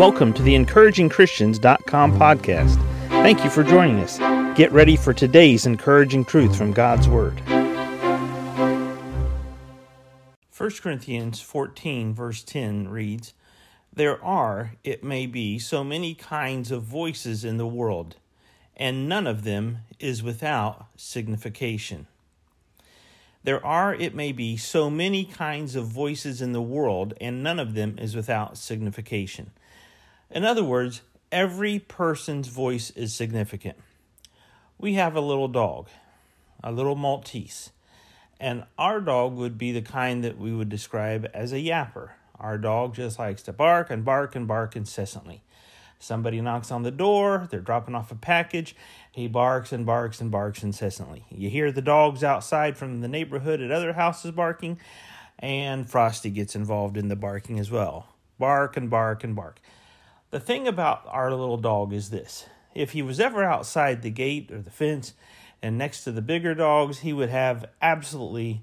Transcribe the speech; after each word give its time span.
Welcome 0.00 0.32
to 0.32 0.42
the 0.42 0.54
encouragingchristians.com 0.54 2.18
podcast. 2.18 2.76
Thank 3.08 3.44
you 3.44 3.50
for 3.50 3.62
joining 3.62 3.98
us. 3.98 4.16
Get 4.56 4.72
ready 4.72 4.96
for 4.96 5.12
today's 5.12 5.66
encouraging 5.66 6.24
truth 6.24 6.56
from 6.56 6.72
God's 6.72 7.06
Word. 7.06 7.38
1 10.56 10.70
Corinthians 10.80 11.42
14, 11.42 12.14
verse 12.14 12.42
10 12.42 12.88
reads, 12.88 13.34
There 13.92 14.24
are, 14.24 14.72
it 14.84 15.04
may 15.04 15.26
be, 15.26 15.58
so 15.58 15.84
many 15.84 16.14
kinds 16.14 16.70
of 16.70 16.82
voices 16.82 17.44
in 17.44 17.58
the 17.58 17.66
world, 17.66 18.16
and 18.74 19.06
none 19.06 19.26
of 19.26 19.44
them 19.44 19.80
is 19.98 20.22
without 20.22 20.86
signification. 20.96 22.06
There 23.44 23.62
are, 23.62 23.94
it 23.94 24.14
may 24.14 24.32
be, 24.32 24.56
so 24.56 24.88
many 24.88 25.26
kinds 25.26 25.76
of 25.76 25.84
voices 25.84 26.40
in 26.40 26.52
the 26.52 26.62
world, 26.62 27.12
and 27.20 27.42
none 27.42 27.58
of 27.58 27.74
them 27.74 27.98
is 27.98 28.16
without 28.16 28.56
signification. 28.56 29.50
In 30.30 30.44
other 30.44 30.62
words, 30.62 31.02
every 31.32 31.80
person's 31.80 32.46
voice 32.46 32.90
is 32.90 33.12
significant. 33.12 33.76
We 34.78 34.94
have 34.94 35.16
a 35.16 35.20
little 35.20 35.48
dog, 35.48 35.88
a 36.62 36.70
little 36.70 36.94
Maltese, 36.94 37.70
and 38.38 38.64
our 38.78 39.00
dog 39.00 39.34
would 39.34 39.58
be 39.58 39.72
the 39.72 39.82
kind 39.82 40.22
that 40.22 40.38
we 40.38 40.54
would 40.54 40.68
describe 40.68 41.28
as 41.34 41.52
a 41.52 41.56
yapper. 41.56 42.10
Our 42.38 42.58
dog 42.58 42.94
just 42.94 43.18
likes 43.18 43.42
to 43.42 43.52
bark 43.52 43.90
and 43.90 44.04
bark 44.04 44.36
and 44.36 44.46
bark 44.46 44.76
incessantly. 44.76 45.42
Somebody 45.98 46.40
knocks 46.40 46.70
on 46.70 46.84
the 46.84 46.92
door, 46.92 47.48
they're 47.50 47.60
dropping 47.60 47.96
off 47.96 48.12
a 48.12 48.14
package. 48.14 48.76
He 49.12 49.26
barks 49.26 49.72
and 49.72 49.84
barks 49.84 50.20
and 50.20 50.30
barks 50.30 50.62
incessantly. 50.62 51.26
You 51.28 51.50
hear 51.50 51.72
the 51.72 51.82
dogs 51.82 52.22
outside 52.22 52.78
from 52.78 53.00
the 53.00 53.08
neighborhood 53.08 53.60
at 53.60 53.72
other 53.72 53.94
houses 53.94 54.30
barking, 54.30 54.78
and 55.40 55.90
Frosty 55.90 56.30
gets 56.30 56.54
involved 56.54 56.96
in 56.96 57.08
the 57.08 57.16
barking 57.16 57.58
as 57.58 57.70
well. 57.70 58.06
Bark 58.38 58.76
and 58.76 58.88
bark 58.88 59.24
and 59.24 59.34
bark. 59.34 59.60
The 60.30 60.40
thing 60.40 60.68
about 60.68 61.02
our 61.08 61.30
little 61.32 61.56
dog 61.56 61.92
is 61.92 62.10
this 62.10 62.46
if 62.72 62.92
he 62.92 63.02
was 63.02 63.18
ever 63.18 63.42
outside 63.42 64.02
the 64.02 64.10
gate 64.10 64.52
or 64.52 64.58
the 64.58 64.70
fence 64.70 65.12
and 65.60 65.76
next 65.76 66.04
to 66.04 66.12
the 66.12 66.22
bigger 66.22 66.54
dogs, 66.54 67.00
he 67.00 67.12
would 67.12 67.30
have 67.30 67.66
absolutely 67.82 68.62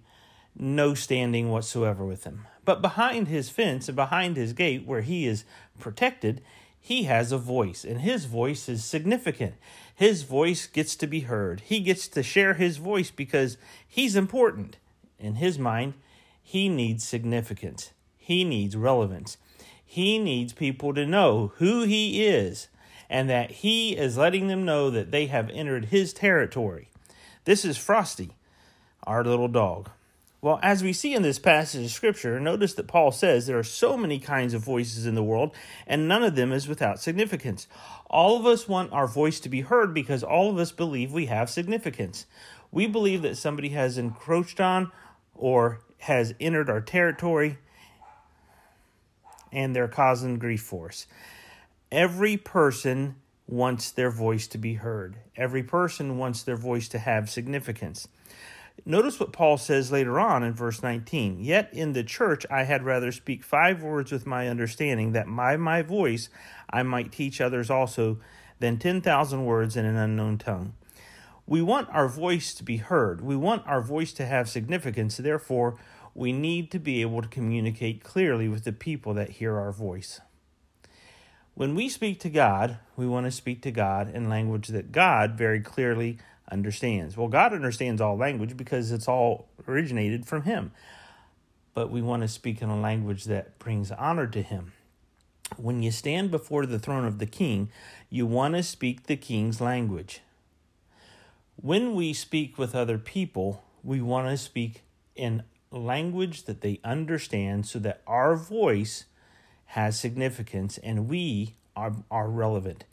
no 0.55 0.93
standing 0.93 1.49
whatsoever 1.49 2.05
with 2.05 2.23
them. 2.23 2.47
But 2.63 2.81
behind 2.81 3.27
his 3.27 3.49
fence 3.49 3.89
and 3.89 3.95
behind 3.97 4.37
his 4.37 4.53
gate, 4.53 4.85
where 4.85 5.01
he 5.01 5.27
is 5.27 5.43
protected, 5.77 6.41
he 6.79 7.03
has 7.03 7.33
a 7.33 7.37
voice, 7.37 7.83
and 7.83 7.99
his 8.01 8.25
voice 8.25 8.69
is 8.69 8.83
significant. 8.83 9.55
His 9.93 10.23
voice 10.23 10.67
gets 10.67 10.95
to 10.95 11.05
be 11.05 11.21
heard. 11.21 11.61
He 11.65 11.81
gets 11.81 12.07
to 12.07 12.23
share 12.23 12.53
his 12.53 12.77
voice 12.77 13.11
because 13.11 13.57
he's 13.85 14.15
important. 14.15 14.77
In 15.19 15.35
his 15.35 15.59
mind, 15.59 15.95
he 16.41 16.69
needs 16.69 17.05
significance, 17.05 17.91
he 18.15 18.45
needs 18.45 18.77
relevance. 18.77 19.37
He 19.89 20.19
needs 20.19 20.51
people 20.51 20.93
to 20.93 21.05
know 21.05 21.53
who 21.55 21.83
he 21.83 22.25
is 22.27 22.67
and 23.09 23.29
that 23.29 23.49
he 23.49 23.95
is 23.95 24.17
letting 24.17 24.47
them 24.47 24.65
know 24.65 24.89
that 24.89 25.11
they 25.11 25.27
have 25.27 25.49
entered 25.49 25.85
his 25.85 26.11
territory. 26.11 26.89
This 27.45 27.63
is 27.63 27.77
Frosty, 27.77 28.31
our 29.03 29.23
little 29.23 29.47
dog. 29.47 29.89
Well, 30.41 30.59
as 30.61 30.83
we 30.83 30.91
see 30.91 31.15
in 31.15 31.23
this 31.23 31.39
passage 31.39 31.85
of 31.85 31.91
Scripture, 31.91 32.37
notice 32.39 32.73
that 32.73 32.87
Paul 32.87 33.13
says 33.13 33.47
there 33.47 33.57
are 33.57 33.63
so 33.63 33.97
many 33.97 34.19
kinds 34.19 34.53
of 34.53 34.61
voices 34.61 35.05
in 35.05 35.15
the 35.15 35.23
world, 35.23 35.55
and 35.87 36.07
none 36.07 36.21
of 36.21 36.35
them 36.35 36.51
is 36.51 36.67
without 36.67 36.99
significance. 36.99 37.65
All 38.07 38.37
of 38.37 38.45
us 38.45 38.67
want 38.67 38.91
our 38.91 39.07
voice 39.07 39.39
to 39.39 39.49
be 39.49 39.61
heard 39.61 39.93
because 39.93 40.21
all 40.21 40.51
of 40.51 40.57
us 40.57 40.71
believe 40.73 41.13
we 41.13 41.25
have 41.27 41.49
significance. 41.49 42.25
We 42.71 42.87
believe 42.87 43.21
that 43.21 43.37
somebody 43.37 43.69
has 43.69 43.97
encroached 43.97 44.59
on 44.59 44.91
or 45.33 45.79
has 45.99 46.35
entered 46.39 46.69
our 46.69 46.81
territory 46.81 47.57
and 49.51 49.75
they're 49.75 49.87
causing 49.87 50.39
grief 50.39 50.61
for 50.61 50.89
us. 50.89 51.07
Every 51.91 52.37
person 52.37 53.15
wants 53.47 53.91
their 53.91 54.11
voice 54.11 54.47
to 54.47 54.57
be 54.57 54.75
heard, 54.75 55.17
every 55.35 55.63
person 55.63 56.17
wants 56.17 56.43
their 56.43 56.57
voice 56.57 56.87
to 56.89 56.99
have 56.99 57.29
significance. 57.29 58.07
Notice 58.85 59.19
what 59.19 59.33
Paul 59.33 59.57
says 59.57 59.91
later 59.91 60.19
on 60.19 60.43
in 60.43 60.53
verse 60.53 60.83
19. 60.83 61.39
Yet 61.39 61.73
in 61.73 61.93
the 61.93 62.03
church 62.03 62.45
I 62.51 62.63
had 62.63 62.83
rather 62.83 63.11
speak 63.11 63.43
five 63.43 63.81
words 63.81 64.11
with 64.11 64.27
my 64.27 64.47
understanding, 64.47 65.13
that 65.13 65.25
by 65.27 65.57
my 65.57 65.81
voice 65.81 66.29
I 66.69 66.83
might 66.83 67.11
teach 67.11 67.41
others 67.41 67.69
also, 67.69 68.19
than 68.59 68.77
10,000 68.77 69.45
words 69.45 69.75
in 69.75 69.85
an 69.85 69.95
unknown 69.95 70.37
tongue. 70.37 70.73
We 71.45 71.61
want 71.61 71.89
our 71.91 72.07
voice 72.07 72.53
to 72.55 72.63
be 72.63 72.77
heard. 72.77 73.21
We 73.21 73.35
want 73.35 73.65
our 73.65 73.81
voice 73.81 74.11
to 74.13 74.25
have 74.25 74.49
significance. 74.49 75.17
Therefore, 75.17 75.77
we 76.17 76.33
need 76.33 76.71
to 76.71 76.79
be 76.79 77.01
able 77.01 77.21
to 77.21 77.27
communicate 77.27 78.03
clearly 78.03 78.49
with 78.49 78.63
the 78.63 78.71
people 78.71 79.13
that 79.13 79.29
hear 79.29 79.55
our 79.55 79.71
voice. 79.71 80.19
When 81.53 81.75
we 81.75 81.89
speak 81.89 82.19
to 82.21 82.29
God, 82.29 82.79
we 82.95 83.05
want 83.05 83.27
to 83.27 83.31
speak 83.31 83.61
to 83.61 83.71
God 83.71 84.13
in 84.13 84.27
language 84.27 84.69
that 84.69 84.91
God 84.91 85.37
very 85.37 85.59
clearly 85.59 86.17
understands. 86.51 87.15
Well, 87.15 87.27
God 87.27 87.53
understands 87.53 88.01
all 88.01 88.17
language 88.17 88.57
because 88.57 88.91
it's 88.91 89.07
all 89.07 89.47
originated 89.67 90.25
from 90.25 90.41
Him. 90.41 90.71
But 91.75 91.91
we 91.91 92.01
want 92.01 92.23
to 92.23 92.27
speak 92.27 92.63
in 92.63 92.69
a 92.69 92.79
language 92.79 93.25
that 93.25 93.59
brings 93.59 93.91
honor 93.91 94.25
to 94.25 94.41
Him. 94.41 94.73
When 95.55 95.83
you 95.83 95.91
stand 95.91 96.31
before 96.31 96.65
the 96.65 96.79
throne 96.79 97.05
of 97.05 97.19
the 97.19 97.27
King, 97.27 97.69
you 98.09 98.25
want 98.25 98.55
to 98.55 98.63
speak 98.63 99.03
the 99.03 99.17
King's 99.17 99.61
language. 99.61 100.21
When 101.57 101.93
we 101.93 102.13
speak 102.13 102.57
with 102.57 102.73
other 102.73 102.97
people, 102.97 103.63
we 103.83 104.01
want 104.01 104.29
to 104.29 104.37
speak 104.37 104.81
in 105.15 105.43
language 105.71 106.43
that 106.43 106.61
they 106.61 106.79
understand 106.83 107.65
so 107.65 107.79
that 107.79 108.01
our 108.07 108.35
voice 108.35 109.05
has 109.67 109.99
significance 109.99 110.77
and 110.79 111.09
we 111.09 111.55
are, 111.75 111.93
are 112.09 112.29
relevant. 112.29 112.85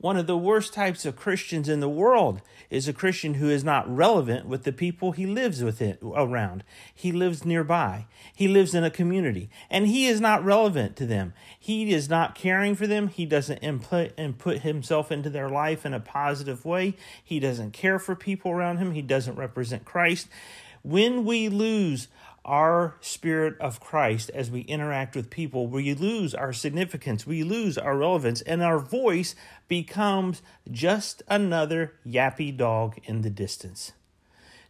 One 0.00 0.16
of 0.16 0.26
the 0.26 0.36
worst 0.36 0.72
types 0.72 1.04
of 1.04 1.14
Christians 1.14 1.68
in 1.68 1.80
the 1.80 1.88
world 1.88 2.40
is 2.70 2.88
a 2.88 2.94
Christian 2.94 3.34
who 3.34 3.50
is 3.50 3.62
not 3.62 3.94
relevant 3.94 4.46
with 4.46 4.64
the 4.64 4.72
people 4.72 5.12
he 5.12 5.26
lives 5.26 5.62
with 5.62 5.82
it, 5.82 5.98
around. 6.02 6.64
He 6.94 7.12
lives 7.12 7.44
nearby. 7.44 8.06
He 8.34 8.48
lives 8.48 8.74
in 8.74 8.82
a 8.82 8.90
community 8.90 9.50
and 9.68 9.86
he 9.86 10.06
is 10.06 10.18
not 10.18 10.42
relevant 10.42 10.96
to 10.96 11.06
them. 11.06 11.34
He 11.58 11.92
is 11.92 12.08
not 12.08 12.34
caring 12.34 12.76
for 12.76 12.86
them. 12.86 13.08
He 13.08 13.26
doesn't 13.26 13.58
input 13.58 14.12
and 14.16 14.38
put 14.38 14.60
himself 14.60 15.12
into 15.12 15.28
their 15.28 15.50
life 15.50 15.84
in 15.84 15.92
a 15.92 16.00
positive 16.00 16.64
way. 16.64 16.94
He 17.22 17.38
doesn't 17.38 17.74
care 17.74 17.98
for 17.98 18.16
people 18.16 18.52
around 18.52 18.78
him. 18.78 18.92
He 18.92 19.02
doesn't 19.02 19.36
represent 19.36 19.84
Christ. 19.84 20.28
When 20.82 21.24
we 21.24 21.48
lose 21.48 22.08
our 22.44 22.96
spirit 23.00 23.58
of 23.60 23.80
Christ 23.80 24.30
as 24.34 24.50
we 24.50 24.62
interact 24.62 25.14
with 25.14 25.30
people, 25.30 25.66
we 25.66 25.94
lose 25.94 26.34
our 26.34 26.52
significance, 26.52 27.26
we 27.26 27.42
lose 27.42 27.76
our 27.76 27.96
relevance, 27.96 28.40
and 28.42 28.62
our 28.62 28.78
voice 28.78 29.34
becomes 29.68 30.40
just 30.70 31.22
another 31.28 31.94
yappy 32.06 32.56
dog 32.56 32.98
in 33.04 33.20
the 33.22 33.30
distance. 33.30 33.92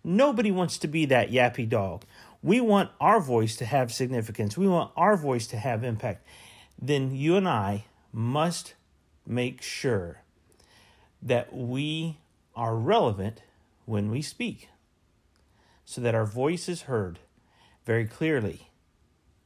Nobody 0.03 0.51
wants 0.51 0.79
to 0.79 0.89
be 0.89 1.05
that 1.07 1.31
yappy 1.31 1.69
dog. 1.69 2.05
We 2.43 2.61
want 2.61 2.91
our 3.01 3.21
voice 3.21 3.55
to 3.57 3.65
have 3.65 3.93
significance, 3.93 4.59
we 4.59 4.67
want 4.67 4.91
our 4.97 5.17
voice 5.17 5.47
to 5.49 5.57
have 5.59 5.85
impact. 5.85 6.27
Then 6.81 7.15
you 7.15 7.37
and 7.37 7.49
I 7.49 7.85
must 8.13 8.75
make 9.27 9.63
sure 9.63 10.23
that 11.23 11.55
we 11.55 12.19
are 12.57 12.75
relevant 12.75 13.43
when 13.85 14.11
we 14.11 14.23
speak 14.23 14.71
so 15.91 16.01
that 16.01 16.15
our 16.15 16.25
voice 16.25 16.69
is 16.69 16.83
heard 16.83 17.19
very 17.85 18.07
clearly 18.07 18.71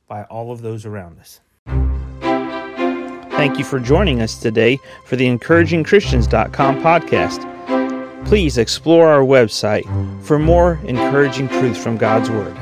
by 0.07 0.25
all 0.25 0.53
of 0.53 0.61
those 0.61 0.85
around 0.85 1.19
us. 1.19 1.41
Thank 3.31 3.59
you 3.59 3.65
for 3.65 3.81
joining 3.81 4.21
us 4.21 4.39
today 4.39 4.79
for 5.07 5.17
the 5.17 5.25
encouragingchristians.com 5.27 6.83
podcast. 6.83 8.27
Please 8.27 8.59
explore 8.59 9.09
our 9.09 9.23
website 9.23 9.87
for 10.23 10.39
more 10.39 10.79
encouraging 10.85 11.49
truths 11.49 11.83
from 11.83 11.97
God's 11.97 12.29
Word. 12.29 12.55